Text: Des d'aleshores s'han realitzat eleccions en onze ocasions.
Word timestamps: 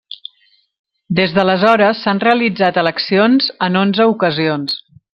Des 1.19 1.35
d'aleshores 1.35 2.01
s'han 2.05 2.21
realitzat 2.25 2.81
eleccions 2.85 3.55
en 3.67 3.81
onze 3.87 4.13
ocasions. 4.17 4.79